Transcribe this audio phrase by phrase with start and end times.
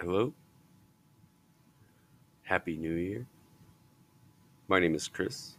[0.00, 0.32] Hello.
[2.40, 3.26] Happy New Year.
[4.66, 5.56] My name is Chris,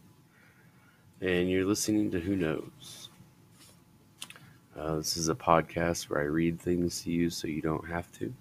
[1.22, 3.12] and you're listening to Who Knows.
[4.76, 8.12] Uh, this is a podcast where I read things to you so you don't have
[8.14, 8.34] to.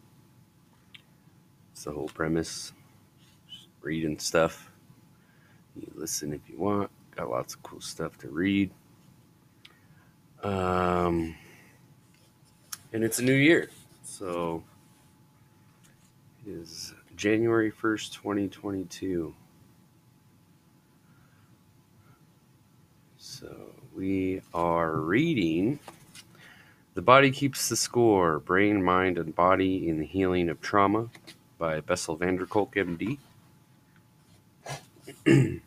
[1.72, 2.72] It's the whole premise.
[3.46, 4.72] Just reading stuff.
[5.76, 6.90] You listen if you want.
[7.14, 8.70] Got lots of cool stuff to read.
[10.42, 11.36] Um,
[12.90, 13.68] and it's a new year.
[14.02, 14.64] So
[16.46, 19.34] is January 1st, 2022.
[23.18, 25.78] So we are reading
[26.94, 31.10] The Body Keeps the Score Brain, Mind, and Body in the Healing of Trauma
[31.58, 33.18] by Bessel van der Kolk, MD.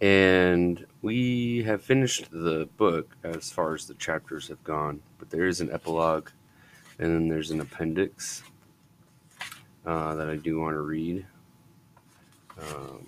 [0.00, 5.46] and we have finished the book as far as the chapters have gone, but there
[5.46, 6.30] is an epilogue
[6.98, 8.42] and then there's an appendix
[9.86, 11.24] uh, that I do want to read.
[12.58, 13.06] Um,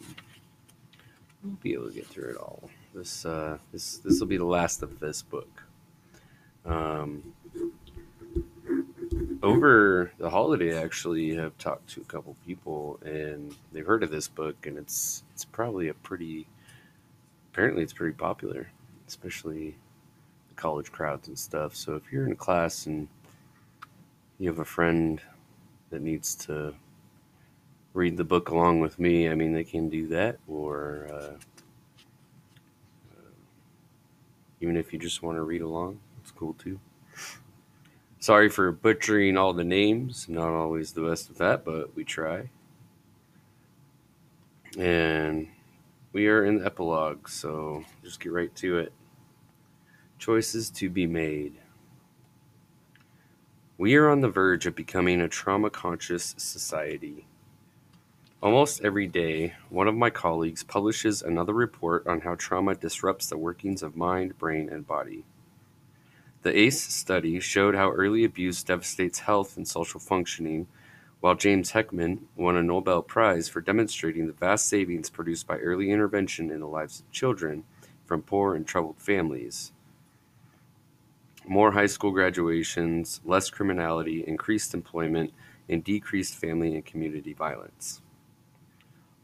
[1.43, 2.71] we'll be able to get through it all.
[2.95, 5.65] This uh, this this will be the last of this book.
[6.65, 7.35] Um,
[9.43, 14.11] over the holiday, I actually have talked to a couple people, and they've heard of
[14.11, 16.47] this book, and it's it's probably a pretty
[17.53, 18.71] apparently it's pretty popular,
[19.07, 19.77] especially
[20.49, 21.75] the college crowds and stuff.
[21.75, 23.09] So if you're in a class and
[24.39, 25.21] you have a friend
[25.91, 26.75] that needs to
[27.95, 30.39] read the book along with me, I mean, they can do that.
[30.47, 31.35] Or uh,
[34.61, 36.81] even if you just want to read along, it's cool too.
[38.21, 40.29] Sorry for butchering all the names.
[40.29, 42.51] Not always the best with that, but we try.
[44.77, 45.49] And
[46.13, 48.93] we are in the epilogue, so just get right to it.
[50.19, 51.55] Choices to be made.
[53.81, 57.29] We are on the verge of becoming a trauma conscious society.
[58.43, 63.39] Almost every day, one of my colleagues publishes another report on how trauma disrupts the
[63.39, 65.25] workings of mind, brain, and body.
[66.43, 70.67] The ACE study showed how early abuse devastates health and social functioning,
[71.21, 75.93] while James Heckman won a Nobel Prize for demonstrating the vast savings produced by early
[75.93, 77.63] intervention in the lives of children
[78.05, 79.71] from poor and troubled families
[81.49, 85.33] more high school graduations, less criminality, increased employment,
[85.69, 88.03] and decreased family and community violence.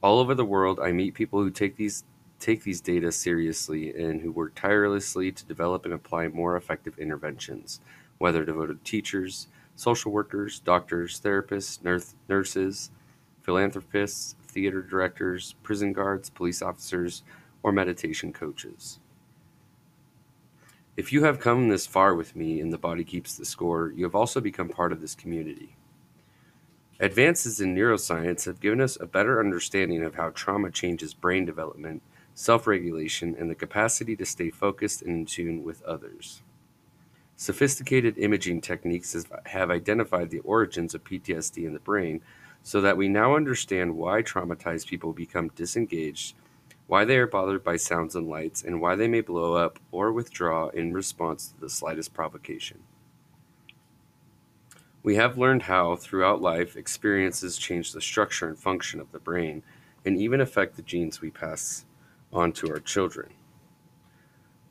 [0.03, 2.05] All over the world, I meet people who take these
[2.41, 7.81] take these data seriously and who work tirelessly to develop and apply more effective interventions,
[8.19, 12.91] whether devoted teachers, social workers, doctors, therapists, nurse, nurses,
[13.43, 17.23] philanthropists, theater directors, prison guards, police officers,
[17.63, 18.99] or meditation coaches.
[20.97, 24.05] If you have come this far with me and The Body Keeps the Score, you
[24.05, 25.77] have also become part of this community.
[27.01, 32.01] Advances in neuroscience have given us a better understanding of how trauma changes brain development,
[32.35, 36.43] self regulation, and the capacity to stay focused and in tune with others.
[37.35, 39.17] Sophisticated imaging techniques
[39.47, 42.21] have identified the origins of PTSD in the brain
[42.63, 46.37] so that we now understand why traumatized people become disengaged
[46.87, 50.13] why they are bothered by sounds and lights, and why they may blow up or
[50.13, 52.81] withdraw in response to the slightest provocation.
[55.03, 59.63] We have learned how, throughout life, experiences change the structure and function of the brain
[60.05, 61.85] and even affect the genes we pass
[62.33, 63.31] on to our children.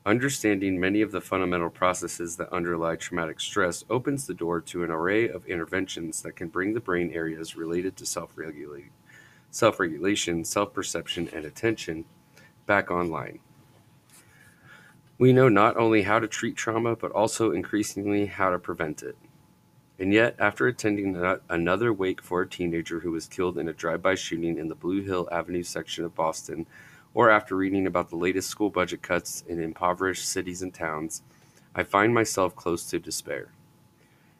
[0.05, 4.91] Understanding many of the fundamental processes that underlie traumatic stress opens the door to an
[4.91, 8.91] array of interventions that can bring the brain areas related to self regulation
[9.53, 12.05] self regulation, self perception, and attention
[12.65, 13.39] back online.
[15.19, 19.15] We know not only how to treat trauma, but also increasingly how to prevent it.
[19.99, 21.15] And yet, after attending
[21.49, 24.75] another wake for a teenager who was killed in a drive by shooting in the
[24.75, 26.65] Blue Hill Avenue section of Boston,
[27.13, 31.21] or after reading about the latest school budget cuts in impoverished cities and towns,
[31.75, 33.49] I find myself close to despair.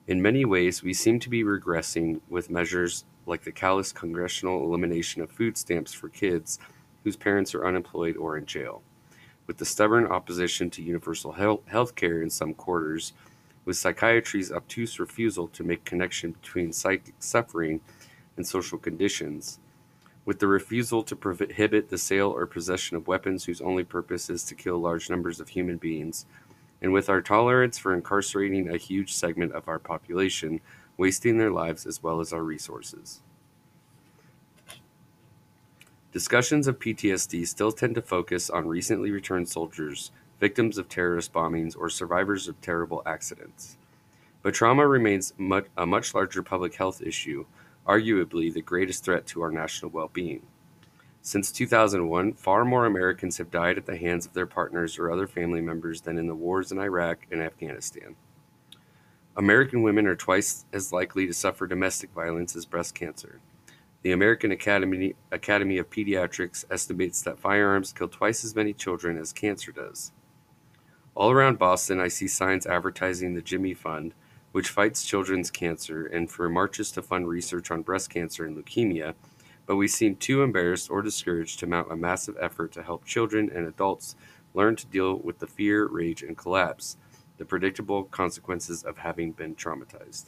[0.07, 5.21] In many ways, we seem to be regressing with measures like the callous congressional elimination
[5.21, 6.59] of food stamps for kids
[7.03, 8.81] whose parents are unemployed or in jail,
[9.47, 13.13] with the stubborn opposition to universal health care in some quarters,
[13.65, 17.79] with psychiatry's obtuse refusal to make connection between psychic suffering
[18.35, 19.59] and social conditions,
[20.25, 24.43] with the refusal to prohibit the sale or possession of weapons whose only purpose is
[24.43, 26.25] to kill large numbers of human beings,
[26.83, 30.59] and with our tolerance for incarcerating a huge segment of our population
[30.97, 33.21] wasting their lives as well as our resources.
[36.11, 41.75] Discussions of PTSD still tend to focus on recently returned soldiers, victims of terrorist bombings,
[41.75, 43.77] or survivors of terrible accidents.
[44.43, 47.45] But trauma remains much, a much larger public health issue,
[47.87, 50.43] arguably the greatest threat to our national well being.
[51.25, 55.25] Since 2001, far more Americans have died at the hands of their partners or other
[55.25, 58.17] family members than in the wars in Iraq and Afghanistan.
[59.37, 63.39] American women are twice as likely to suffer domestic violence as breast cancer.
[64.01, 69.31] The American Academy, Academy of Pediatrics estimates that firearms kill twice as many children as
[69.31, 70.11] cancer does.
[71.15, 74.13] All around Boston, I see signs advertising the Jimmy Fund,
[74.51, 79.13] which fights children's cancer, and for marches to fund research on breast cancer and leukemia,
[79.65, 83.49] but we seem too embarrassed or discouraged to mount a massive effort to help children
[83.53, 84.15] and adults
[84.53, 86.97] learn to deal with the fear, rage, and collapse,
[87.37, 90.25] the predictable consequences of having been traumatized.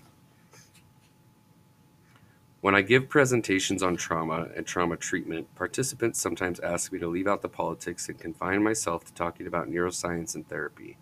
[2.61, 7.27] When I give presentations on trauma and trauma treatment, participants sometimes ask me to leave
[7.27, 10.97] out the politics and confine myself to talking about neuroscience and therapy.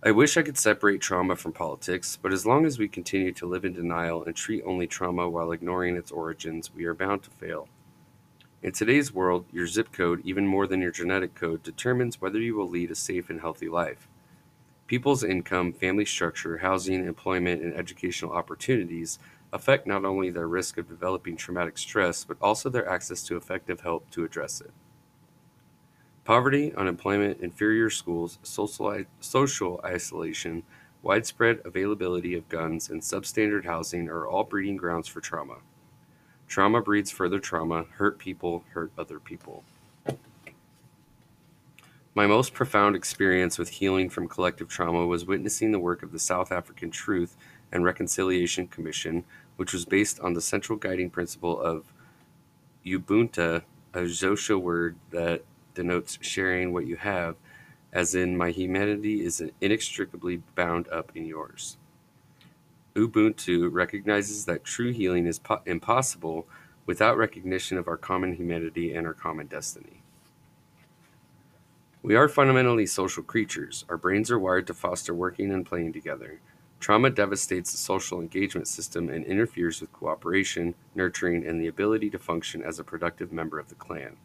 [0.00, 3.46] I wish I could separate trauma from politics, but as long as we continue to
[3.46, 7.30] live in denial and treat only trauma while ignoring its origins, we are bound to
[7.30, 7.68] fail.
[8.62, 12.54] In today's world, your zip code, even more than your genetic code, determines whether you
[12.54, 14.06] will lead a safe and healthy life.
[14.86, 19.18] People's income, family structure, housing, employment, and educational opportunities
[19.52, 23.80] affect not only their risk of developing traumatic stress, but also their access to effective
[23.80, 24.70] help to address it.
[26.28, 30.62] Poverty, unemployment, inferior schools, social social isolation,
[31.00, 35.54] widespread availability of guns, and substandard housing are all breeding grounds for trauma.
[36.46, 39.64] Trauma breeds further trauma, hurt people hurt other people.
[42.14, 46.18] My most profound experience with healing from collective trauma was witnessing the work of the
[46.18, 47.38] South African Truth
[47.72, 49.24] and Reconciliation Commission,
[49.56, 51.90] which was based on the central guiding principle of
[52.84, 53.62] Ubuntu,
[53.94, 55.42] a Xhosa word that
[55.78, 57.36] denotes sharing what you have,
[57.92, 61.76] as in, my humanity is inextricably bound up in yours.
[62.96, 66.48] Ubuntu recognizes that true healing is po- impossible
[66.84, 70.02] without recognition of our common humanity and our common destiny.
[72.02, 73.84] We are fundamentally social creatures.
[73.88, 76.40] Our brains are wired to foster working and playing together.
[76.80, 82.18] Trauma devastates the social engagement system and interferes with cooperation, nurturing, and the ability to
[82.18, 84.16] function as a productive member of the clan.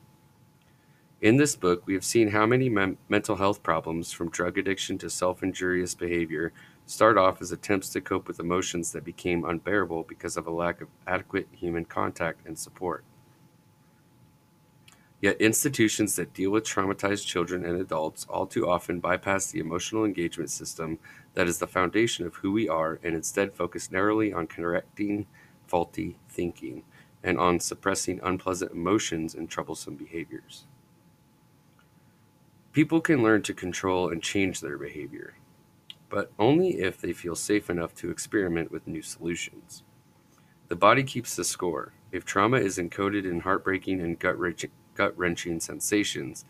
[1.23, 5.09] In this book, we have seen how many mental health problems, from drug addiction to
[5.09, 6.51] self injurious behavior,
[6.85, 10.81] start off as attempts to cope with emotions that became unbearable because of a lack
[10.81, 13.05] of adequate human contact and support.
[15.21, 20.03] Yet institutions that deal with traumatized children and adults all too often bypass the emotional
[20.03, 20.99] engagement system
[21.35, 25.27] that is the foundation of who we are and instead focus narrowly on correcting
[25.67, 26.83] faulty thinking
[27.23, 30.65] and on suppressing unpleasant emotions and troublesome behaviors.
[32.73, 35.35] People can learn to control and change their behavior,
[36.09, 39.83] but only if they feel safe enough to experiment with new solutions.
[40.69, 41.93] The body keeps the score.
[42.11, 44.39] If trauma is encoded in heartbreaking and gut
[45.15, 46.45] wrenching sensations,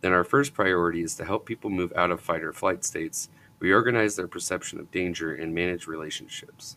[0.00, 3.28] then our first priority is to help people move out of fight or flight states,
[3.60, 6.76] reorganize their perception of danger, and manage relationships.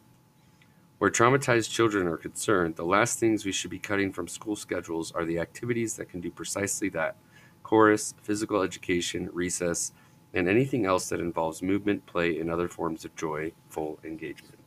[0.99, 5.11] Where traumatized children are concerned, the last things we should be cutting from school schedules
[5.11, 7.15] are the activities that can do precisely that
[7.63, 9.91] chorus, physical education, recess,
[10.33, 14.57] and anything else that involves movement, play, and other forms of joyful engagement.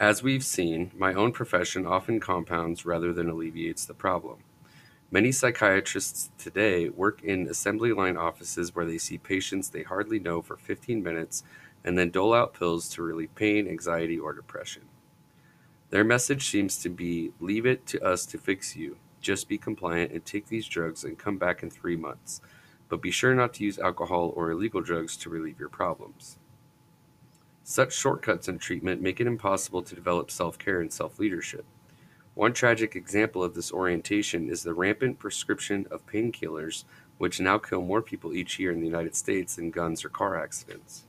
[0.00, 4.38] As we've seen, my own profession often compounds rather than alleviates the problem.
[5.10, 10.40] Many psychiatrists today work in assembly line offices where they see patients they hardly know
[10.40, 11.42] for 15 minutes
[11.84, 14.82] and then dole out pills to relieve pain, anxiety, or depression.
[15.90, 18.96] Their message seems to be leave it to us to fix you.
[19.20, 22.40] Just be compliant and take these drugs and come back in three months.
[22.88, 26.38] But be sure not to use alcohol or illegal drugs to relieve your problems.
[27.62, 31.64] Such shortcuts in treatment make it impossible to develop self care and self leadership.
[32.34, 36.84] One tragic example of this orientation is the rampant prescription of painkillers,
[37.18, 40.42] which now kill more people each year in the United States than guns or car
[40.42, 41.04] accidents.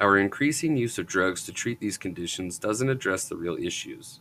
[0.00, 4.20] Our increasing use of drugs to treat these conditions doesn't address the real issues.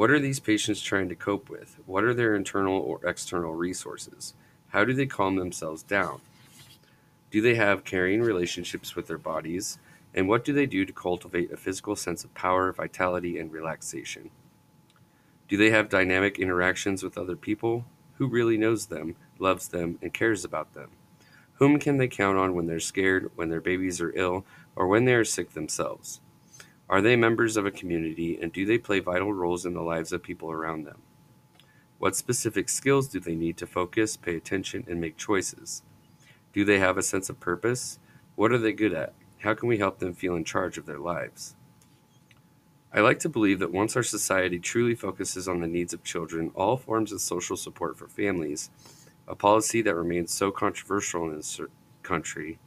[0.00, 1.76] What are these patients trying to cope with?
[1.84, 4.32] What are their internal or external resources?
[4.68, 6.22] How do they calm themselves down?
[7.30, 9.78] Do they have caring relationships with their bodies?
[10.14, 14.30] And what do they do to cultivate a physical sense of power, vitality, and relaxation?
[15.48, 17.84] Do they have dynamic interactions with other people?
[18.14, 20.92] Who really knows them, loves them, and cares about them?
[21.56, 25.04] Whom can they count on when they're scared, when their babies are ill, or when
[25.04, 26.22] they are sick themselves?
[26.90, 30.12] Are they members of a community, and do they play vital roles in the lives
[30.12, 30.98] of people around them?
[31.98, 35.84] What specific skills do they need to focus, pay attention, and make choices?
[36.52, 38.00] Do they have a sense of purpose?
[38.34, 39.14] What are they good at?
[39.38, 41.54] How can we help them feel in charge of their lives?
[42.92, 46.50] I like to believe that once our society truly focuses on the needs of children,
[46.56, 48.68] all forms of social support for families,
[49.28, 51.60] a policy that remains so controversial in this
[52.02, 52.58] country,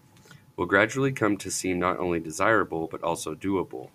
[0.55, 3.89] will gradually come to seem not only desirable but also doable.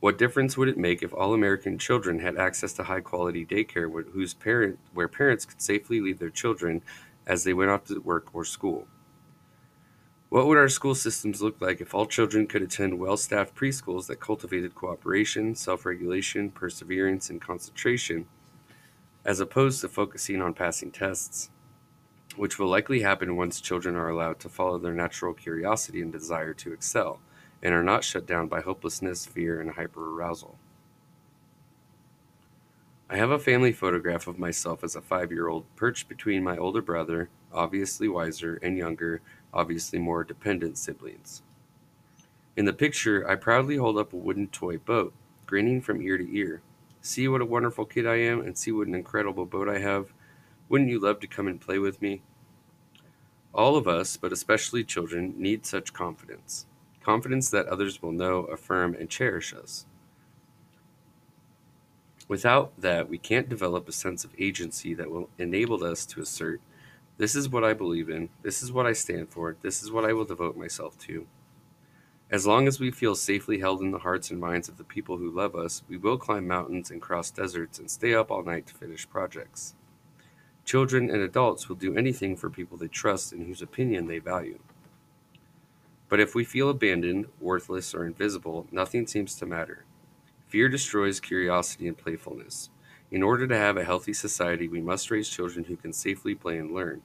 [0.00, 3.90] What difference would it make if all American children had access to high quality daycare
[4.12, 6.82] whose parent, where parents could safely leave their children
[7.26, 8.86] as they went off to work or school?
[10.28, 14.06] What would our school systems look like if all children could attend well staffed preschools
[14.06, 18.26] that cultivated cooperation, self regulation, perseverance, and concentration,
[19.24, 21.50] as opposed to focusing on passing tests,
[22.36, 26.54] which will likely happen once children are allowed to follow their natural curiosity and desire
[26.54, 27.20] to excel?
[27.62, 30.54] And are not shut down by hopelessness, fear, and hyperarousal.
[33.10, 36.56] I have a family photograph of myself as a five year old perched between my
[36.56, 39.22] older brother, obviously wiser, and younger,
[39.52, 41.42] obviously more dependent siblings.
[42.56, 45.14] In the picture, I proudly hold up a wooden toy boat,
[45.46, 46.60] grinning from ear to ear.
[47.00, 50.12] See what a wonderful kid I am, and see what an incredible boat I have.
[50.68, 52.20] Wouldn't you love to come and play with me?
[53.54, 56.66] All of us, but especially children, need such confidence
[57.02, 59.86] confidence that others will know, affirm, and cherish us.
[62.28, 66.60] Without that, we can't develop a sense of agency that will enable us to assert,
[67.16, 70.04] This is what I believe in, this is what I stand for, this is what
[70.04, 71.26] I will devote myself to.
[72.30, 75.16] As long as we feel safely held in the hearts and minds of the people
[75.16, 78.66] who love us, we will climb mountains and cross deserts and stay up all night
[78.66, 79.74] to finish projects.
[80.66, 84.58] Children and adults will do anything for people they trust and whose opinion they value.
[86.08, 89.84] But if we feel abandoned, worthless, or invisible, nothing seems to matter.
[90.46, 92.70] Fear destroys curiosity and playfulness.
[93.10, 96.58] In order to have a healthy society, we must raise children who can safely play
[96.58, 97.02] and learn.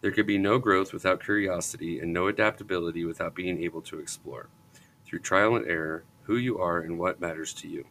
[0.00, 4.48] There could be no growth without curiosity and no adaptability without being able to explore,
[5.04, 7.84] through trial and error, who you are and what matters to you.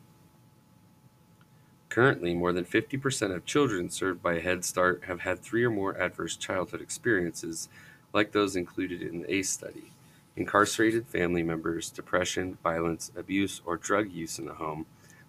[1.89, 5.95] Currently, more than 50% of children served by Head Start have had three or more
[5.95, 7.69] adverse childhood experiences,
[8.13, 9.91] like those included in the ACE study
[10.35, 14.85] incarcerated family members, depression, violence, abuse, or drug use in the home,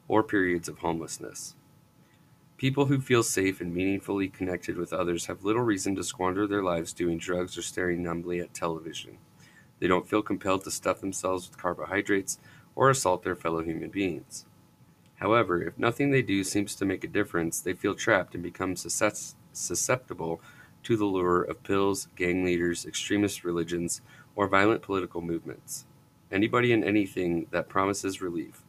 [0.09, 1.55] or periods of homelessness.
[2.57, 6.63] People who feel safe and meaningfully connected with others have little reason to squander their
[6.63, 9.19] lives doing drugs or staring numbly at television.
[9.81, 12.39] They don't feel compelled to stuff themselves with carbohydrates
[12.75, 14.47] or assault their fellow human beings.
[15.17, 18.75] However, if nothing they do seems to make a difference, they feel trapped and become
[18.77, 20.41] susceptible
[20.85, 24.01] to the lure of pills, gang leaders, extremist religions,
[24.37, 25.87] or violent political movements.
[26.31, 28.63] Anybody and anything that promises relief.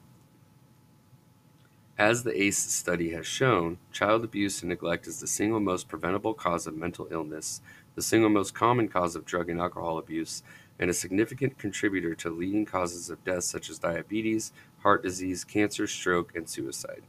[1.98, 6.34] As the ACE study has shown, child abuse and neglect is the single most preventable
[6.34, 7.62] cause of mental illness,
[7.96, 10.44] the single most common cause of drug and alcohol abuse,
[10.78, 15.88] and a significant contributor to leading causes of death such as diabetes, heart disease, cancer,
[15.88, 17.04] stroke, and suicide.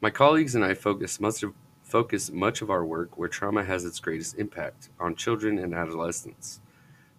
[0.00, 1.52] My colleagues and I focus much of
[1.94, 6.58] focus much of our work where trauma has its greatest impact on children and adolescents.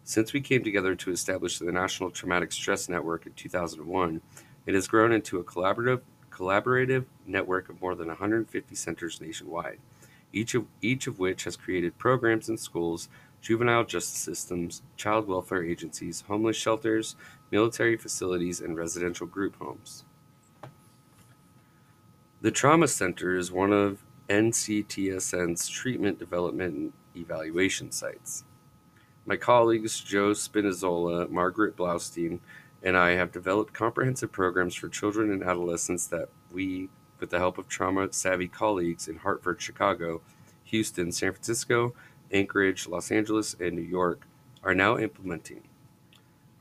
[0.03, 4.19] Since we came together to establish the National Traumatic Stress Network in 2001,
[4.65, 9.79] it has grown into a collaborative, collaborative network of more than 150 centers nationwide,
[10.33, 13.07] each of, each of which has created programs in schools,
[13.41, 17.15] juvenile justice systems, child welfare agencies, homeless shelters,
[17.49, 20.03] military facilities, and residential group homes.
[22.41, 28.43] The Trauma Center is one of NCTSN's treatment development and evaluation sites.
[29.25, 32.39] My colleagues Joe Spinazzola, Margaret Blaustein,
[32.83, 36.89] and I have developed comprehensive programs for children and adolescents that we,
[37.19, 40.21] with the help of trauma savvy colleagues in Hartford, Chicago,
[40.65, 41.95] Houston, San Francisco,
[42.31, 44.27] Anchorage, Los Angeles, and New York,
[44.63, 45.63] are now implementing.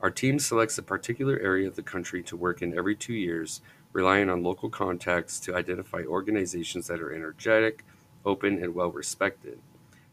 [0.01, 3.61] Our team selects a particular area of the country to work in every two years
[3.95, 7.85] relying on local contacts to identify organizations that are energetic,
[8.25, 9.57] open, and well respected.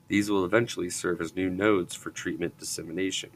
[0.07, 3.31] These will eventually serve as new nodes for treatment dissemination.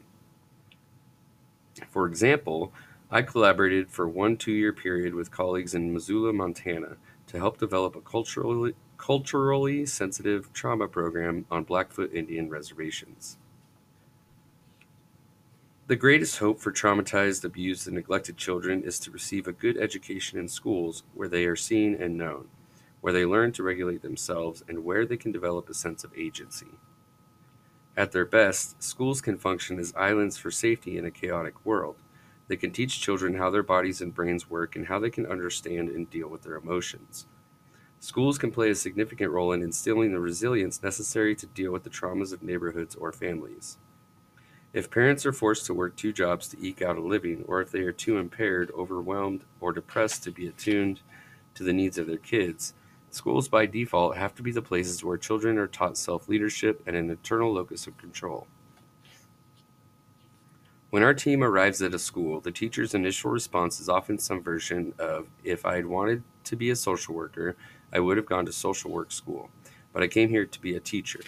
[1.89, 2.71] For example,
[3.11, 6.95] I collaborated for one two year period with colleagues in Missoula, Montana
[7.27, 13.37] to help develop a culturally, culturally sensitive trauma program on Blackfoot Indian reservations.
[15.87, 20.37] The greatest hope for traumatized, abused, and neglected children is to receive a good education
[20.37, 22.49] in schools where they are seen and known,
[22.99, 26.67] where they learn to regulate themselves, and where they can develop a sense of agency.
[27.95, 31.95] At their best, schools can function as islands for safety in a chaotic world.
[32.49, 35.87] They can teach children how their bodies and brains work and how they can understand
[35.87, 37.27] and deal with their emotions.
[38.01, 41.89] Schools can play a significant role in instilling the resilience necessary to deal with the
[41.89, 43.77] traumas of neighborhoods or families.
[44.77, 47.71] If parents are forced to work two jobs to eke out a living, or if
[47.71, 50.99] they are too impaired, overwhelmed, or depressed to be attuned
[51.55, 52.75] to the needs of their kids,
[53.09, 56.95] schools by default have to be the places where children are taught self leadership and
[56.95, 58.45] an internal locus of control.
[60.91, 64.93] When our team arrives at a school, the teacher's initial response is often some version
[64.99, 67.55] of If I had wanted to be a social worker,
[67.91, 69.49] I would have gone to social work school,
[69.91, 71.21] but I came here to be a teacher.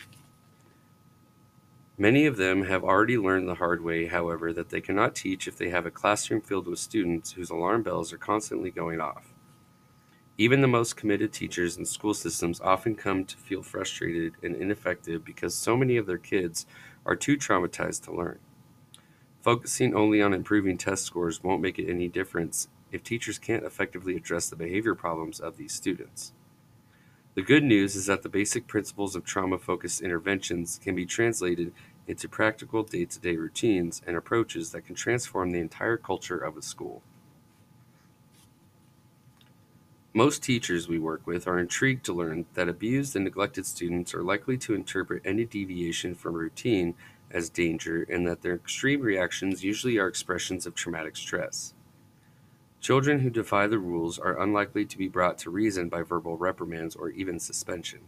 [2.02, 5.58] Many of them have already learned the hard way, however, that they cannot teach if
[5.58, 9.34] they have a classroom filled with students whose alarm bells are constantly going off.
[10.38, 15.26] Even the most committed teachers in school systems often come to feel frustrated and ineffective
[15.26, 16.66] because so many of their kids
[17.06, 18.40] are too traumatized to learn.
[19.42, 24.16] Focusing only on improving test scores won't make it any difference if teachers can't effectively
[24.16, 26.32] address the behavior problems of these students.
[27.36, 31.74] The good news is that the basic principles of trauma focused interventions can be translated
[32.10, 36.58] into practical day to day routines and approaches that can transform the entire culture of
[36.58, 37.04] a school.
[40.12, 44.24] Most teachers we work with are intrigued to learn that abused and neglected students are
[44.24, 46.96] likely to interpret any deviation from routine
[47.30, 51.76] as danger and that their extreme reactions usually are expressions of traumatic stress.
[52.82, 56.96] Children who defy the rules are unlikely to be brought to reason by verbal reprimands
[56.96, 58.00] or even suspension,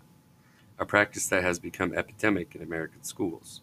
[0.79, 3.62] a practice that has become epidemic in American schools.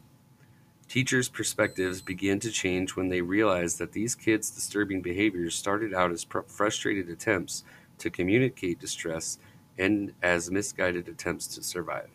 [0.88, 6.10] Teachers' perspectives begin to change when they realize that these kids' disturbing behaviors started out
[6.10, 7.62] as frustrated attempts
[7.98, 9.38] to communicate distress
[9.76, 12.08] and as misguided attempts to survive.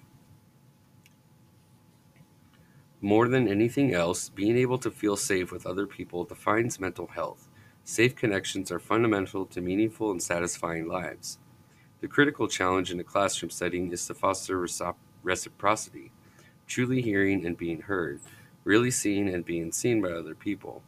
[2.99, 7.49] More than anything else, being able to feel safe with other people defines mental health.
[7.83, 11.37] Safe connections are fundamental to meaningful and satisfying lives.
[12.01, 14.65] The critical challenge in a classroom setting is to foster
[15.21, 16.11] reciprocity,
[16.65, 18.19] truly hearing and being heard,
[18.63, 20.81] really seeing and being seen by other people.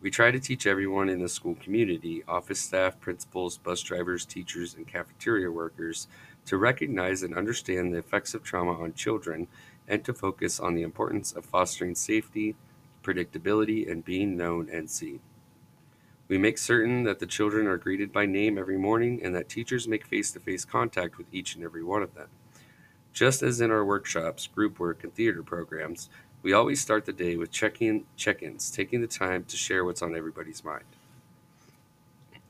[0.00, 4.74] We try to teach everyone in the school community office staff, principals, bus drivers, teachers,
[4.74, 6.06] and cafeteria workers
[6.46, 9.48] to recognize and understand the effects of trauma on children
[9.88, 12.54] and to focus on the importance of fostering safety,
[13.02, 15.20] predictability, and being known and seen.
[16.28, 19.88] We make certain that the children are greeted by name every morning and that teachers
[19.88, 22.28] make face to face contact with each and every one of them.
[23.14, 26.10] Just as in our workshops, group work, and theater programs,
[26.48, 30.16] we always start the day with check-in check-ins, taking the time to share what's on
[30.16, 30.86] everybody's mind.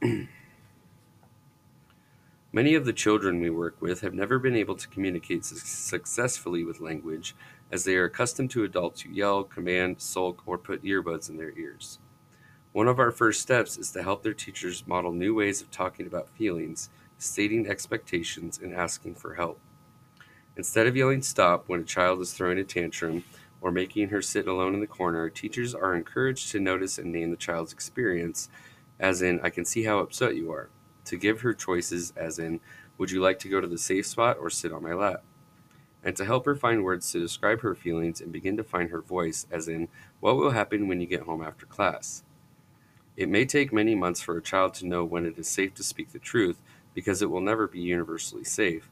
[2.53, 6.63] Many of the children we work with have never been able to communicate su- successfully
[6.63, 7.35] with language
[7.73, 11.59] as they are accustomed to adults who yell, command, sulk, or put earbuds in their
[11.59, 11.99] ears.
[12.71, 16.07] One of our first steps is to help their teachers model new ways of talking
[16.07, 19.59] about feelings, stating expectations, and asking for help.
[20.57, 23.25] Instead of yelling stop when a child is throwing a tantrum,
[23.61, 27.31] or making her sit alone in the corner, teachers are encouraged to notice and name
[27.31, 28.49] the child's experience,
[29.01, 30.71] as in, I can see how upset you are,
[31.07, 32.61] to give her choices, as in,
[32.99, 35.23] Would you like to go to the safe spot or sit on my lap?
[36.05, 39.03] And to help her find words to describe her feelings and begin to find her
[39.03, 39.89] voice, as in,
[40.21, 42.23] What will happen when you get home after class?
[43.17, 45.83] It may take many months for a child to know when it is safe to
[45.83, 46.63] speak the truth
[46.95, 48.89] because it will never be universally safe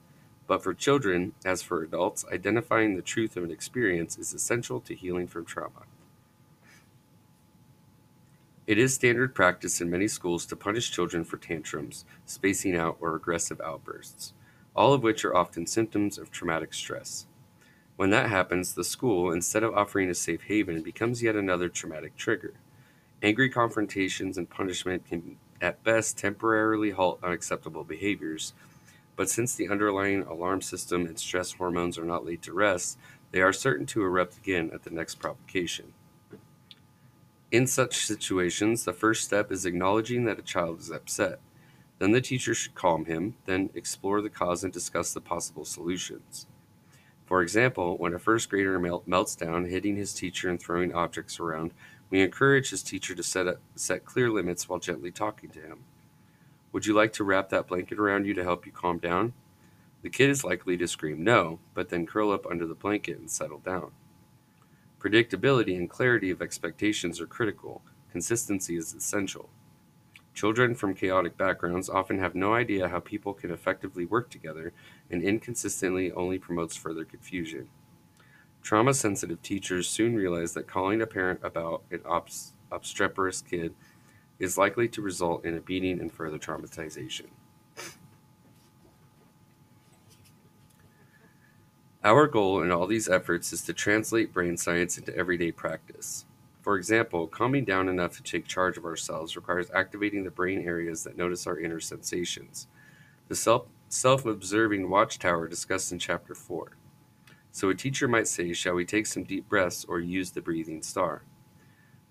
[0.46, 4.94] but for children, as for adults, identifying the truth of an experience is essential to
[4.94, 5.82] healing from trauma.
[8.66, 13.14] It is standard practice in many schools to punish children for tantrums, spacing out, or
[13.14, 14.32] aggressive outbursts,
[14.74, 17.26] all of which are often symptoms of traumatic stress.
[17.96, 22.16] When that happens, the school, instead of offering a safe haven, becomes yet another traumatic
[22.16, 22.54] trigger.
[23.22, 28.52] Angry confrontations and punishment can, at best, temporarily halt unacceptable behaviors,
[29.16, 32.98] but since the underlying alarm system and stress hormones are not laid to rest,
[33.32, 35.92] they are certain to erupt again at the next provocation.
[37.50, 41.40] In such situations, the first step is acknowledging that a child is upset.
[41.98, 46.46] Then the teacher should calm him, then explore the cause and discuss the possible solutions.
[47.24, 51.72] For example, when a first grader melts down, hitting his teacher and throwing objects around,
[52.10, 55.78] we encourage his teacher to set, a, set clear limits while gently talking to him.
[56.76, 59.32] Would you like to wrap that blanket around you to help you calm down?
[60.02, 63.30] The kid is likely to scream no, but then curl up under the blanket and
[63.30, 63.92] settle down.
[65.00, 67.80] Predictability and clarity of expectations are critical.
[68.12, 69.48] Consistency is essential.
[70.34, 74.74] Children from chaotic backgrounds often have no idea how people can effectively work together,
[75.10, 77.70] and inconsistently only promotes further confusion.
[78.60, 82.02] Trauma sensitive teachers soon realize that calling a parent about an
[82.70, 83.74] obstreperous kid
[84.38, 87.26] is likely to result in a beating and further traumatization.
[92.04, 96.24] Our goal in all these efforts is to translate brain science into everyday practice.
[96.62, 101.04] For example, calming down enough to take charge of ourselves requires activating the brain areas
[101.04, 102.66] that notice our inner sensations.
[103.28, 106.76] The self observing watchtower discussed in Chapter 4.
[107.50, 110.82] So a teacher might say, Shall we take some deep breaths or use the breathing
[110.82, 111.22] star?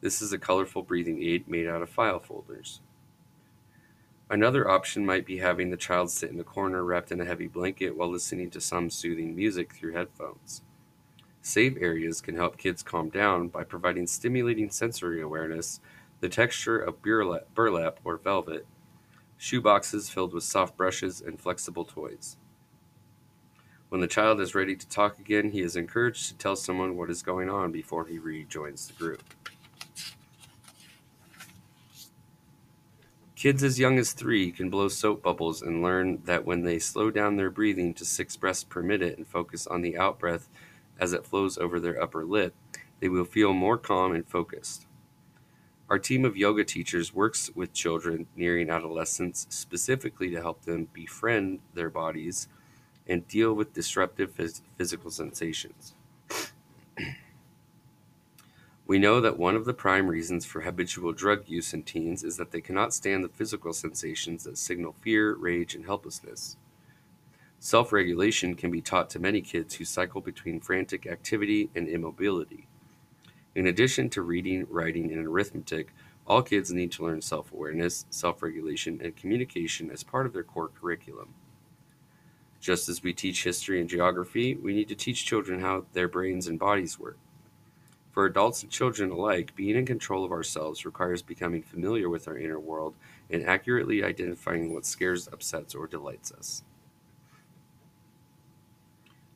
[0.05, 2.79] This is a colorful breathing aid made out of file folders.
[4.29, 7.47] Another option might be having the child sit in a corner wrapped in a heavy
[7.47, 10.61] blanket while listening to some soothing music through headphones.
[11.41, 15.79] Safe areas can help kids calm down by providing stimulating sensory awareness,
[16.19, 18.67] the texture of burlap or velvet,
[19.39, 22.37] shoeboxes filled with soft brushes, and flexible toys.
[23.89, 27.09] When the child is ready to talk again, he is encouraged to tell someone what
[27.09, 29.23] is going on before he rejoins the group.
[33.45, 37.11] Kids as young as three can blow soap bubbles and learn that when they slow
[37.11, 40.47] down their breathing to six breaths per minute and focus on the outbreath
[40.99, 42.55] as it flows over their upper lip,
[42.99, 44.87] they will feel more calm and focused.
[45.91, 51.59] Our team of yoga teachers works with children nearing adolescence specifically to help them befriend
[51.75, 52.47] their bodies
[53.05, 55.93] and deal with disruptive phys- physical sensations.
[58.87, 62.37] We know that one of the prime reasons for habitual drug use in teens is
[62.37, 66.55] that they cannot stand the physical sensations that signal fear, rage, and helplessness.
[67.59, 72.67] Self regulation can be taught to many kids who cycle between frantic activity and immobility.
[73.55, 75.91] In addition to reading, writing, and arithmetic,
[76.27, 80.43] all kids need to learn self awareness, self regulation, and communication as part of their
[80.43, 81.33] core curriculum.
[82.59, 86.45] Just as we teach history and geography, we need to teach children how their brains
[86.45, 87.17] and bodies work.
[88.15, 92.37] For adults and children alike, being in control of ourselves requires becoming familiar with our
[92.37, 92.95] inner world
[93.29, 96.63] and accurately identifying what scares, upsets, or delights us.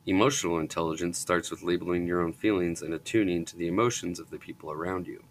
[0.06, 4.38] Emotional intelligence starts with labeling your own feelings and attuning to the emotions of the
[4.38, 5.24] people around you.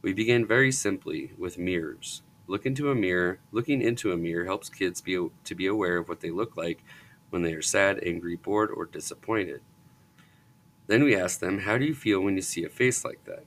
[0.00, 2.22] We begin very simply with mirrors.
[2.46, 3.40] Look into a mirror.
[3.50, 6.84] Looking into a mirror helps kids be, to be aware of what they look like
[7.30, 9.60] when they are sad, angry, bored, or disappointed.
[10.90, 13.44] Then we ask them, How do you feel when you see a face like that?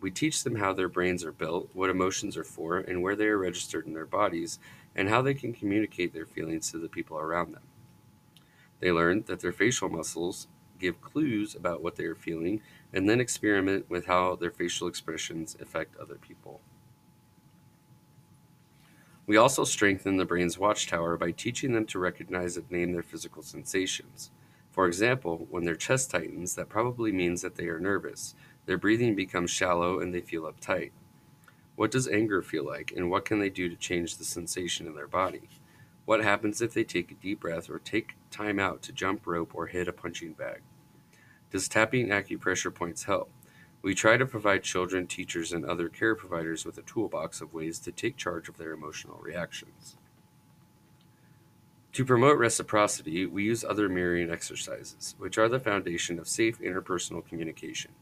[0.00, 3.28] We teach them how their brains are built, what emotions are for, and where they
[3.28, 4.58] are registered in their bodies,
[4.92, 7.62] and how they can communicate their feelings to the people around them.
[8.80, 10.48] They learn that their facial muscles
[10.80, 12.60] give clues about what they are feeling,
[12.92, 16.60] and then experiment with how their facial expressions affect other people.
[19.24, 23.44] We also strengthen the brain's watchtower by teaching them to recognize and name their physical
[23.44, 24.32] sensations.
[24.76, 28.34] For example, when their chest tightens, that probably means that they are nervous.
[28.66, 30.90] Their breathing becomes shallow and they feel uptight.
[31.76, 34.94] What does anger feel like, and what can they do to change the sensation in
[34.94, 35.48] their body?
[36.04, 39.52] What happens if they take a deep breath or take time out to jump rope
[39.54, 40.60] or hit a punching bag?
[41.50, 43.30] Does tapping acupressure points help?
[43.80, 47.78] We try to provide children, teachers, and other care providers with a toolbox of ways
[47.78, 49.96] to take charge of their emotional reactions.
[51.96, 57.26] To promote reciprocity, we use other mirroring exercises, which are the foundation of safe interpersonal
[57.26, 57.92] communication.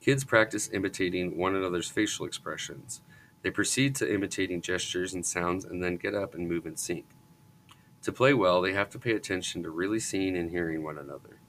[0.00, 3.00] Kids practice imitating one another's facial expressions.
[3.42, 7.06] They proceed to imitating gestures and sounds and then get up and move in sync.
[8.02, 11.40] To play well, they have to pay attention to really seeing and hearing one another.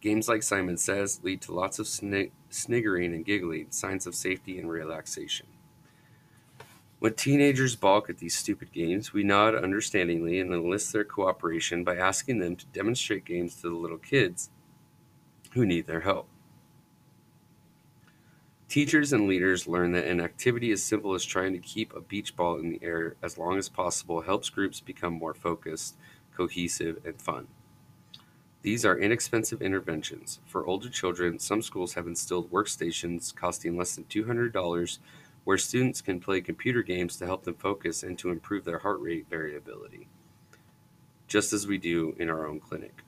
[0.00, 4.56] Games like Simon Says lead to lots of snig- sniggering and giggling, signs of safety
[4.60, 5.48] and relaxation.
[7.02, 11.96] When teenagers balk at these stupid games, we nod understandingly and enlist their cooperation by
[11.96, 14.50] asking them to demonstrate games to the little kids
[15.54, 16.28] who need their help.
[18.68, 22.36] Teachers and leaders learn that an activity as simple as trying to keep a beach
[22.36, 25.96] ball in the air as long as possible helps groups become more focused,
[26.32, 27.48] cohesive, and fun.
[28.62, 30.38] These are inexpensive interventions.
[30.46, 34.98] For older children, some schools have instilled workstations costing less than $200
[35.44, 39.00] where students can play computer games to help them focus and to improve their heart
[39.00, 40.08] rate variability,
[41.26, 43.02] just as we do in our own clinic.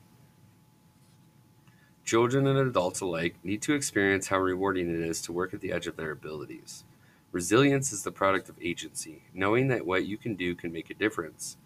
[2.05, 5.73] Children and adults alike need to experience how rewarding it is to work at the
[5.73, 6.85] edge of their abilities.
[7.33, 10.95] Resilience is the product of agency, knowing that what you can do can make a
[10.95, 11.57] difference.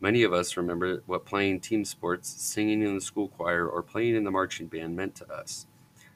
[0.00, 4.16] Many of us remember what playing team sports, singing in the school choir, or playing
[4.16, 5.66] in the marching band meant to us,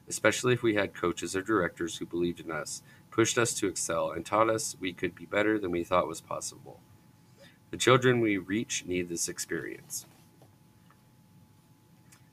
[0.07, 2.83] especially if we had coaches or directors who believed in us
[3.19, 6.21] pushed us to excel, and taught us we could be better than we thought was
[6.21, 6.79] possible.
[7.69, 10.05] The children we reach need this experience.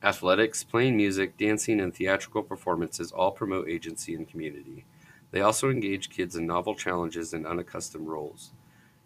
[0.00, 4.84] Athletics, playing music, dancing, and theatrical performances all promote agency and community.
[5.32, 8.52] They also engage kids in novel challenges and unaccustomed roles.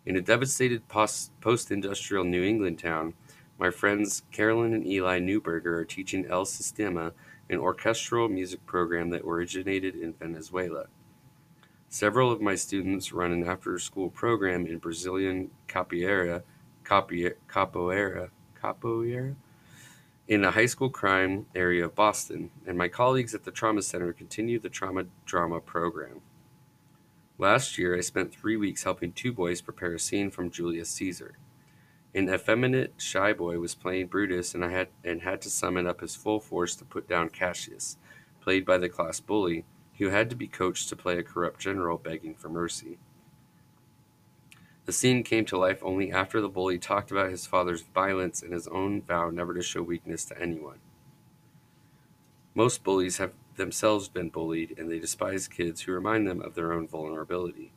[0.05, 3.15] In a devastated post industrial New England town,
[3.59, 7.13] My friends Carolyn and Eli Newberger are teaching El Sistema,
[7.49, 10.85] an orchestral music program that originated in Venezuela.
[11.93, 16.45] Several of my students run an after school program in Brazilian capoeira,
[16.85, 17.35] capoeira,
[18.63, 19.35] capoeira,
[20.29, 24.13] in a high school crime area of Boston, and my colleagues at the Trauma Center
[24.13, 26.21] continue the trauma drama program.
[27.39, 31.39] Last year, I spent three weeks helping two boys prepare a scene from Julius Caesar.
[32.15, 36.03] An effeminate, shy boy was playing Brutus, and I had and had to summon up
[36.03, 37.97] his full force to put down Cassius,
[38.41, 39.65] played by the class bully,
[40.01, 42.99] who had to be coached to play a corrupt general begging for mercy.
[44.87, 48.53] The scene came to life only after the bully talked about his father's violence and
[48.53, 50.79] his own vow never to show weakness to anyone.
[52.55, 56.73] Most bullies have themselves been bullied, and they despise kids who remind them of their
[56.73, 57.71] own vulnerability.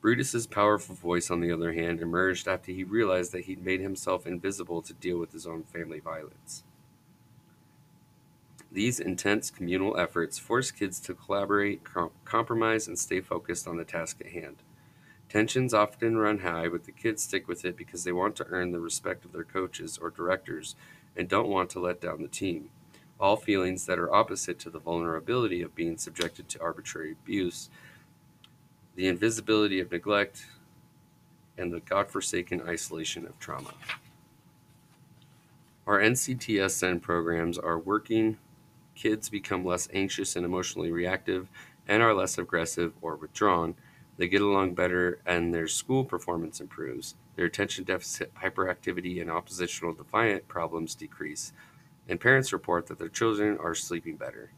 [0.00, 4.26] Brutus's powerful voice, on the other hand, emerged after he realized that he'd made himself
[4.26, 6.64] invisible to deal with his own family violence.
[8.74, 13.84] These intense communal efforts force kids to collaborate, com- compromise, and stay focused on the
[13.84, 14.56] task at hand.
[15.28, 18.72] Tensions often run high, but the kids stick with it because they want to earn
[18.72, 20.74] the respect of their coaches or directors
[21.16, 22.70] and don't want to let down the team.
[23.20, 27.70] All feelings that are opposite to the vulnerability of being subjected to arbitrary abuse,
[28.96, 30.46] the invisibility of neglect,
[31.56, 33.74] and the godforsaken isolation of trauma.
[35.86, 38.38] Our NCTSN programs are working.
[38.94, 41.48] Kids become less anxious and emotionally reactive
[41.86, 43.74] and are less aggressive or withdrawn
[44.16, 47.16] they get along better and their school performance improves.
[47.36, 51.52] Their attention deficit hyperactivity and oppositional defiant problems decrease,
[52.08, 54.52] and parents report that their children are sleeping better.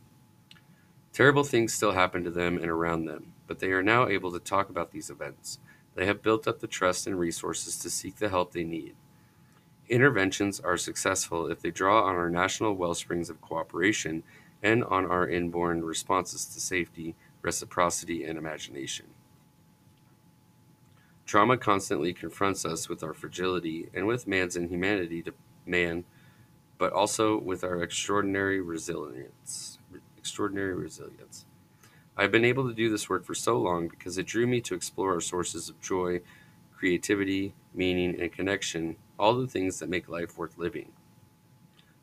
[1.13, 4.39] Terrible things still happen to them and around them, but they are now able to
[4.39, 5.59] talk about these events.
[5.95, 8.95] They have built up the trust and resources to seek the help they need.
[9.89, 14.25] Interventions are successful if they draw on our national well springs of cooperation
[14.63, 19.07] and on our inborn responses to safety, reciprocity, and imagination.
[21.25, 26.05] Trauma constantly confronts us with our fragility and with man's inhumanity to man,
[26.79, 29.79] but also with our extraordinary resilience.
[30.17, 31.45] Extraordinary resilience.
[32.17, 34.75] I've been able to do this work for so long because it drew me to
[34.75, 36.21] explore our sources of joy,
[36.77, 40.93] creativity, meaning, and connection, all the things that make life worth living.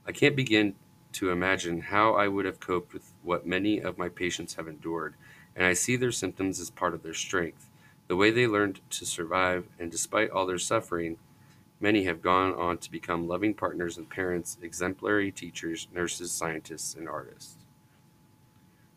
[0.05, 0.75] I can't begin
[1.13, 5.13] to imagine how I would have coped with what many of my patients have endured,
[5.55, 7.69] and I see their symptoms as part of their strength
[8.07, 11.17] the way they learned to survive, and despite all their suffering,
[11.79, 17.07] many have gone on to become loving partners and parents, exemplary teachers, nurses, scientists, and
[17.07, 17.57] artists.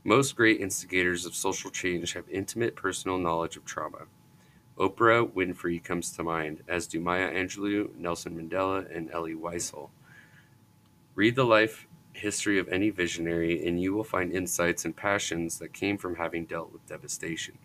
[0.04, 4.06] Most great instigators of social change have intimate personal knowledge of trauma.
[4.78, 9.88] Oprah Winfrey comes to mind, as do Maya Angelou, Nelson Mandela, and Elie Wiesel.
[11.14, 15.72] Read the life history of any visionary, and you will find insights and passions that
[15.72, 17.56] came from having dealt with devastation.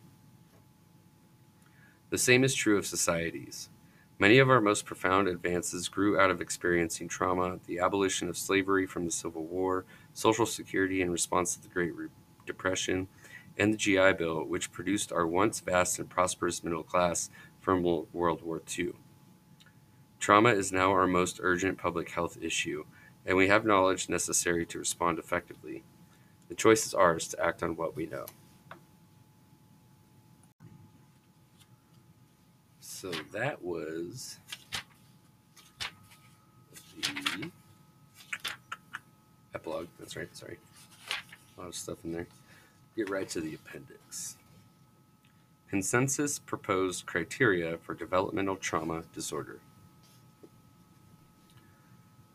[2.09, 3.69] The same is true of societies.
[4.19, 8.85] Many of our most profound advances grew out of experiencing trauma, the abolition of slavery
[8.85, 11.93] from the Civil War, Social Security in response to the Great
[12.45, 13.07] Depression,
[13.57, 18.41] and the GI Bill, which produced our once vast and prosperous middle class from World
[18.41, 18.93] War II.
[20.19, 22.85] Trauma is now our most urgent public health issue,
[23.25, 25.83] and we have knowledge necessary to respond effectively.
[26.49, 28.25] The choice is ours to act on what we know.
[32.79, 34.37] So that was
[37.01, 37.51] the
[39.55, 39.87] epilogue.
[39.97, 40.35] That's right.
[40.35, 40.57] Sorry.
[41.57, 42.27] A lot of stuff in there.
[42.95, 44.35] Get right to the appendix.
[45.69, 49.61] Consensus proposed criteria for developmental trauma disorder.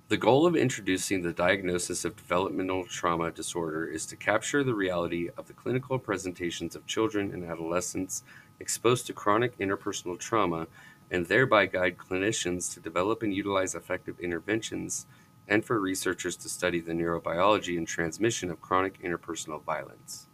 [0.08, 5.28] The goal of introducing the diagnosis of developmental trauma disorder is to capture the reality
[5.36, 8.22] of the clinical presentations of children and adolescents
[8.58, 10.68] exposed to chronic interpersonal trauma
[11.10, 15.04] and thereby guide clinicians to develop and utilize effective interventions
[15.48, 20.28] and for researchers to study the neurobiology and transmission of chronic interpersonal violence.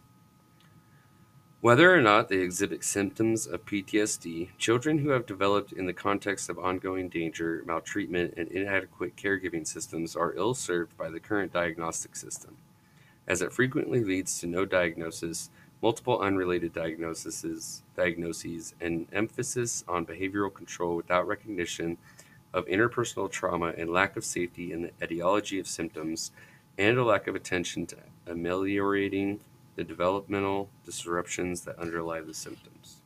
[1.63, 6.49] Whether or not they exhibit symptoms of PTSD, children who have developed in the context
[6.49, 12.17] of ongoing danger, maltreatment, and inadequate caregiving systems are ill served by the current diagnostic
[12.17, 12.57] system,
[13.29, 20.53] as it frequently leads to no diagnosis multiple unrelated diagnoses, diagnoses, and emphasis on behavioral
[20.53, 21.97] control without recognition
[22.53, 26.33] of interpersonal trauma and lack of safety in the etiology of symptoms,
[26.77, 27.95] and a lack of attention to
[28.27, 29.39] ameliorating
[29.75, 32.97] the developmental disruptions that underlie the symptoms.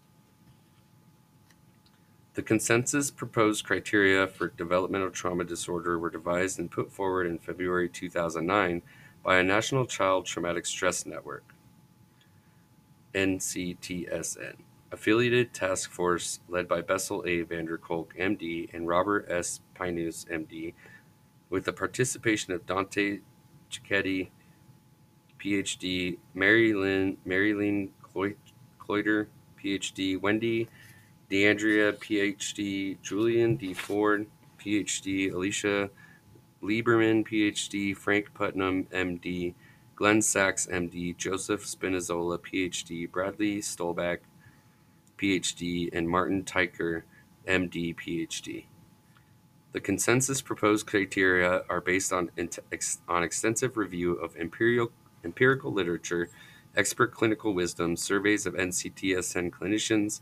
[2.33, 7.89] The consensus proposed criteria for developmental trauma disorder were devised and put forward in February
[7.89, 8.83] 2009
[9.23, 11.55] by a National Child Traumatic Stress Network,
[13.15, 14.57] NCTSN,
[14.91, 17.41] affiliated task force led by Bessel A.
[17.41, 19.61] van der Vanderkolk, MD, and Robert S.
[19.75, 20.75] Pynoos, MD,
[21.49, 23.21] with the participation of Dante
[23.71, 24.29] Cicchetti,
[25.39, 27.89] PhD, Marylene, Mary Lynn
[29.63, 30.67] PhD, Wendy
[31.29, 33.73] D'Andrea, PhD, Julian D.
[33.73, 34.27] Ford,
[34.59, 35.89] PhD, Alicia
[36.63, 39.53] Lieberman, PhD, Frank Putnam, MD,
[39.95, 44.19] Glenn Saxe, MD, Joseph Spinazzola, PhD, Bradley Stolbach,
[45.17, 47.03] PhD, and Martin Teicher,
[47.47, 48.65] MD, PhD.
[49.73, 52.31] The consensus proposed criteria are based on,
[53.07, 54.91] on extensive review of empirical,
[55.27, 56.29] empirical literature,
[56.75, 60.21] expert clinical wisdom, surveys of NCTSN clinicians,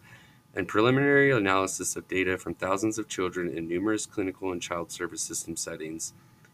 [0.56, 5.22] and preliminary analysis of data from thousands of children in numerous clinical and child service
[5.22, 6.13] system settings,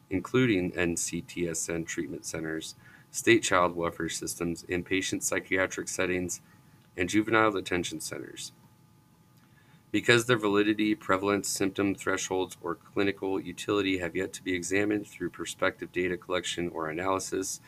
[0.09, 2.75] including NCTSN treatment centers,
[3.11, 6.41] state child welfare systems, inpatient psychiatric settings,
[6.97, 8.51] and juvenile detention centers.
[9.91, 15.29] Because their validity, prevalence, symptom thresholds, or clinical utility have yet to be examined through
[15.29, 17.61] prospective data collection or analysis,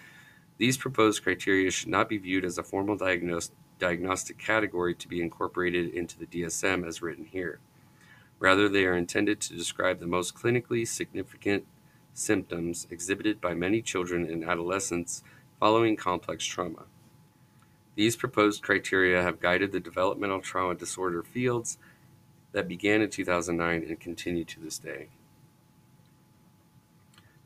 [0.58, 5.22] these proposed criteria should not be viewed as a formal diagnos- diagnostic category to be
[5.22, 7.60] incorporated into the DSM as written here.
[8.40, 11.66] Rather, they are intended to describe the most clinically significant
[12.14, 15.24] symptoms exhibited by many children and adolescents
[15.60, 16.84] following complex trauma.
[17.96, 21.78] These proposed criteria have guided the developmental trauma disorder fields
[22.52, 25.08] that began in 2009 and continue to this day.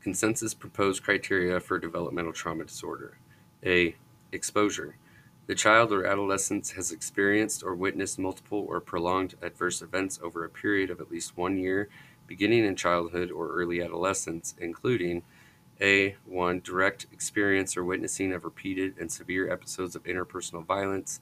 [0.08, 3.18] Consensus proposed criteria for developmental trauma disorder.
[3.62, 3.94] A.
[4.32, 4.96] Exposure.
[5.46, 10.48] The child or adolescent has experienced or witnessed multiple or prolonged adverse events over a
[10.48, 11.90] period of at least one year,
[12.26, 15.24] beginning in childhood or early adolescence, including
[15.78, 16.16] a.
[16.24, 16.60] 1.
[16.60, 21.20] Direct experience or witnessing of repeated and severe episodes of interpersonal violence,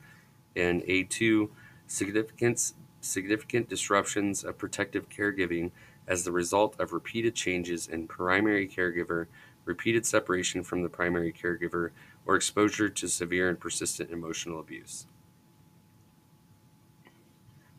[0.55, 1.03] and A.
[1.03, 1.51] 2.
[1.89, 5.73] Significant, significant disruptions of protective caregiving
[6.07, 9.27] as the result of repeated changes in primary caregiver,
[9.65, 11.91] repeated separation from the primary caregiver,
[12.25, 15.07] or exposure to severe and persistent emotional abuse.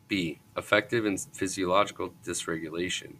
[0.08, 0.40] B.
[0.56, 3.14] Affective and physiological dysregulation.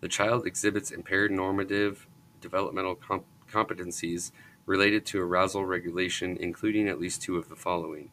[0.00, 2.08] The child exhibits impaired normative
[2.40, 4.32] developmental comp- competencies
[4.66, 8.10] related to arousal regulation, including at least two of the following.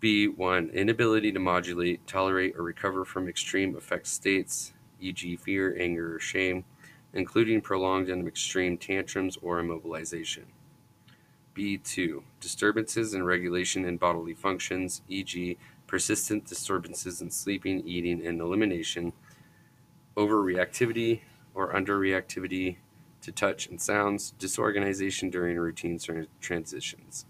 [0.00, 0.72] B1.
[0.72, 6.64] Inability to modulate, tolerate, or recover from extreme affect states, e.g., fear, anger, or shame,
[7.12, 10.44] including prolonged and extreme tantrums or immobilization.
[11.56, 12.22] B2.
[12.40, 15.56] Disturbances in regulation and bodily functions, e.g.,
[15.86, 19.12] persistent disturbances in sleeping, eating, and elimination,
[20.16, 21.22] overreactivity
[21.54, 22.76] or underreactivity
[23.22, 25.98] to touch and sounds, disorganization during routine
[26.40, 27.26] transitions.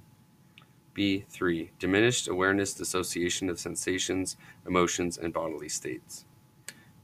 [0.94, 1.70] B3.
[1.78, 6.25] Diminished awareness dissociation of sensations, emotions, and bodily states.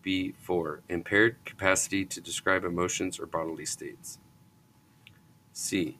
[0.04, 0.80] B4.
[0.88, 4.18] Impaired capacity to describe emotions or bodily states.
[5.52, 5.98] C.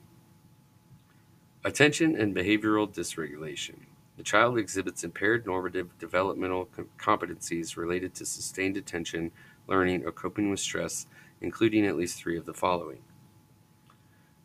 [1.63, 3.75] Attention and behavioral dysregulation.
[4.17, 9.31] The child exhibits impaired normative developmental competencies related to sustained attention,
[9.67, 11.07] learning, or coping with stress,
[11.41, 12.99] including at least three of the following.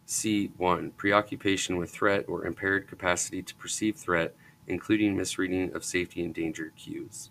[0.07, 0.97] C1.
[0.97, 4.35] Preoccupation with threat or impaired capacity to perceive threat,
[4.67, 7.31] including misreading of safety and danger cues.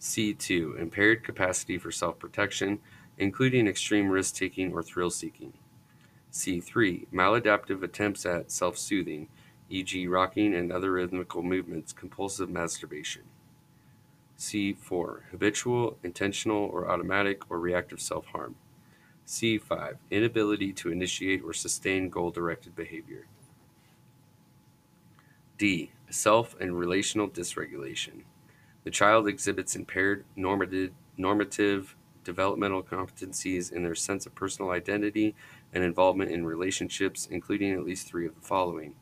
[0.00, 0.78] C2.
[0.78, 2.78] Impaired capacity for self protection,
[3.16, 5.52] including extreme risk taking or thrill seeking.
[6.32, 7.08] C3.
[7.12, 9.28] Maladaptive attempts at self soothing,
[9.70, 13.22] e.g., rocking and other rhythmical movements, compulsive masturbation.
[14.38, 15.22] C4.
[15.30, 18.54] Habitual, intentional, or automatic or reactive self harm.
[19.26, 19.96] C5.
[20.10, 23.26] Inability to initiate or sustain goal directed behavior.
[25.58, 25.90] D.
[26.08, 28.22] Self and relational dysregulation.
[28.88, 35.34] The child exhibits impaired normative, normative developmental competencies in their sense of personal identity
[35.74, 38.94] and involvement in relationships, including at least three of the following.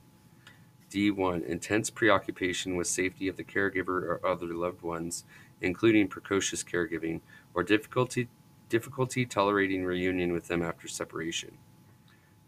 [0.91, 1.47] D1.
[1.47, 5.23] Intense preoccupation with safety of the caregiver or other loved ones,
[5.61, 7.21] including precocious caregiving,
[7.55, 8.29] or difficulty,
[8.69, 11.59] difficulty tolerating reunion with them after separation.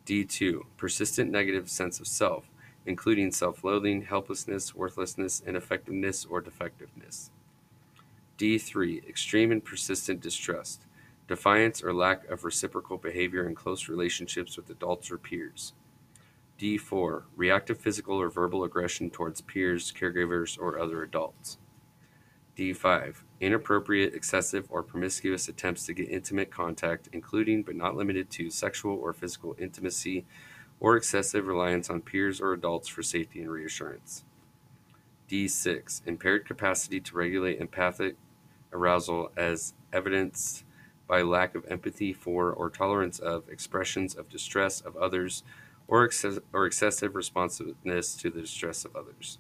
[0.07, 0.63] D2.
[0.77, 2.51] Persistent negative sense of self,
[2.89, 7.31] including self loathing, helplessness, worthlessness, ineffectiveness, or defectiveness.
[8.39, 9.07] D3.
[9.07, 10.87] Extreme and persistent distrust,
[11.29, 15.75] defiance or lack of reciprocal behavior in close relationships with adults or peers.
[16.59, 17.25] D4.
[17.37, 21.59] Reactive physical or verbal aggression towards peers, caregivers, or other adults.
[22.57, 23.23] D5.
[23.41, 28.97] inappropriate, excessive, or promiscuous attempts to get intimate contact, including but not limited to sexual
[28.97, 30.25] or physical intimacy,
[30.81, 34.25] or excessive reliance on peers or adults for safety and reassurance.
[35.29, 36.07] D6.
[36.07, 38.17] Impaired capacity to regulate empathic
[38.73, 40.65] arousal as evidenced
[41.07, 45.43] by lack of empathy for or tolerance of expressions of distress of others
[45.87, 46.09] or,
[46.53, 49.39] or excessive responsiveness to the distress of others.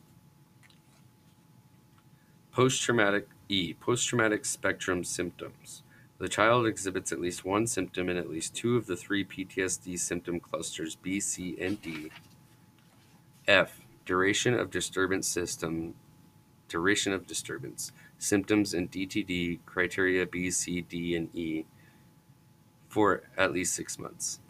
[2.50, 3.74] Post traumatic E.
[3.74, 5.82] Post traumatic spectrum symptoms.
[6.18, 9.98] The child exhibits at least one symptom in at least two of the three PTSD
[9.98, 12.10] symptom clusters B, C, and D.
[13.46, 13.80] F.
[14.04, 15.94] Duration of disturbance system.
[16.68, 17.92] Duration of disturbance.
[18.18, 21.66] Symptoms in DTD criteria B, C, D, and E
[22.88, 24.40] for at least six months.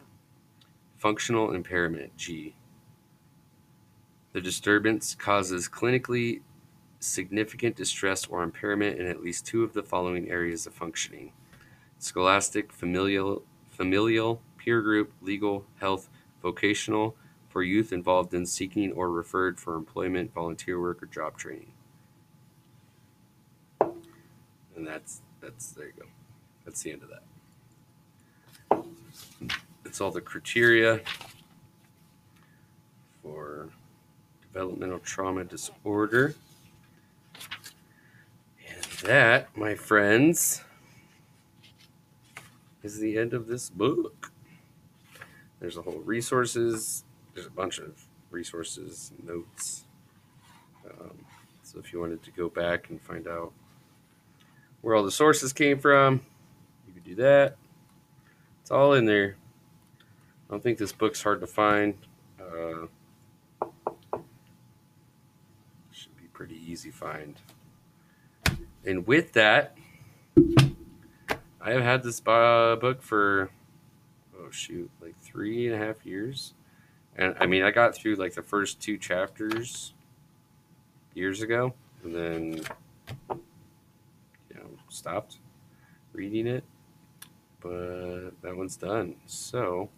[0.97, 2.55] Functional impairment G.
[4.33, 6.41] The disturbance causes clinically
[6.99, 11.33] significant distress or impairment in at least two of the following areas of functioning
[11.99, 16.09] scholastic, familial, familial, peer group, legal, health,
[16.43, 17.17] vocational,
[17.49, 21.73] for youth involved in seeking or referred for employment, volunteer work, or job training.
[23.81, 26.07] And that's that's there you go.
[26.65, 27.23] That's the end of that.
[29.85, 31.01] It's all the criteria
[33.23, 33.71] for
[34.53, 36.35] developmental trauma disorder.
[38.69, 40.63] And that, my friends,
[42.89, 44.33] is the end of this book.
[45.61, 47.05] There's a whole resources.
[47.35, 49.85] There's a bunch of resources, notes.
[50.89, 51.19] Um,
[51.63, 53.53] so if you wanted to go back and find out
[54.81, 56.23] where all the sources came from,
[56.87, 57.57] you could do that.
[58.63, 59.37] It's all in there.
[60.49, 61.95] I don't think this book's hard to find.
[62.41, 62.87] Uh,
[65.93, 67.37] should be pretty easy find.
[68.87, 69.77] And with that,
[71.69, 73.51] I have had this uh, book for
[74.39, 76.55] oh shoot, like three and a half years,
[77.15, 79.93] and I mean I got through like the first two chapters
[81.13, 82.43] years ago, and then
[83.29, 85.41] you know stopped
[86.15, 86.65] reading it,
[87.61, 89.17] but that one's done.
[89.27, 89.91] So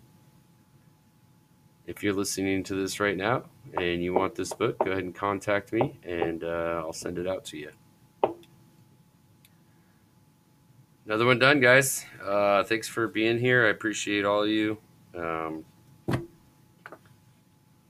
[1.87, 3.45] if you're listening to this right now
[3.79, 7.29] and you want this book, go ahead and contact me, and uh, I'll send it
[7.29, 7.71] out to you.
[11.11, 12.07] Another one done, guys.
[12.25, 13.67] Uh, thanks for being here.
[13.67, 14.79] I appreciate all of you.
[15.13, 15.65] Um,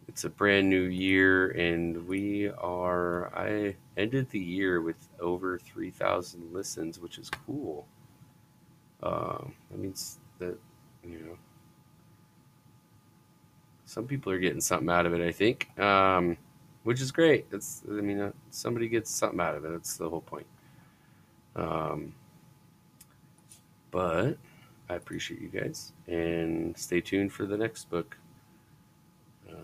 [0.09, 3.31] it's a brand new year, and we are.
[3.37, 7.87] I ended the year with over 3,000 listens, which is cool.
[9.03, 10.59] Um, that means that,
[11.05, 11.37] you know,
[13.85, 16.39] some people are getting something out of it, I think, um,
[16.85, 17.45] which is great.
[17.53, 19.73] It's, I mean, uh, somebody gets something out of it.
[19.73, 20.47] That's the whole point.
[21.55, 22.15] Um,
[23.91, 24.37] but
[24.89, 28.17] I appreciate you guys and stay tuned for the next book.
[29.49, 29.57] Um,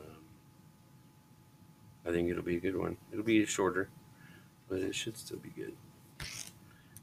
[2.06, 2.96] I think it'll be a good one.
[3.12, 3.88] It'll be shorter,
[4.68, 5.74] but it should still be good.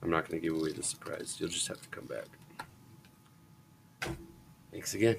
[0.01, 1.37] I'm not going to give away the surprise.
[1.39, 2.25] You'll just have to come back.
[4.71, 5.17] Thanks again.